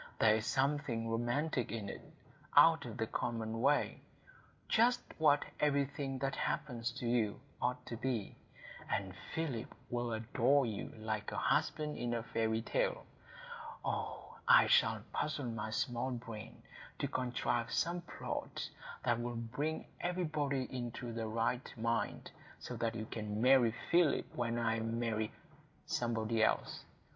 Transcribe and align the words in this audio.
There 0.17 0.33
is 0.37 0.47
something 0.47 1.07
romantic 1.11 1.71
in 1.71 1.87
it,—out 1.87 2.85
of 2.85 2.97
the 2.97 3.05
common 3.05 3.61
way,—just 3.61 5.03
what 5.19 5.45
everything 5.59 6.17
that 6.17 6.35
happens 6.35 6.89
to 6.93 7.05
you 7.07 7.39
ought 7.61 7.85
to 7.85 7.97
be. 7.97 8.35
And 8.89 9.13
Philip 9.35 9.71
will 9.91 10.11
adore 10.13 10.65
you 10.65 10.91
like 10.97 11.31
a 11.31 11.37
husband 11.37 11.99
in 11.99 12.15
a 12.15 12.23
fairy 12.23 12.63
tale. 12.63 13.05
Oh, 13.85 14.37
I 14.47 14.65
shall 14.65 15.03
puzzle 15.13 15.45
my 15.45 15.69
small 15.69 16.09
brain 16.09 16.63
to 16.97 17.07
contrive 17.07 17.71
some 17.71 18.01
plot 18.01 18.71
that 19.03 19.19
will 19.21 19.35
bring 19.35 19.85
everybody 19.99 20.63
into 20.75 21.13
the 21.13 21.27
right 21.27 21.71
mind, 21.77 22.31
so 22.57 22.75
that 22.77 22.95
you 22.95 23.07
may 23.15 23.21
marry 23.21 23.75
Philip 23.91 24.33
when 24.33 24.57
I 24.57 24.79
marry—somebody 24.79 26.43
else. 26.43 26.85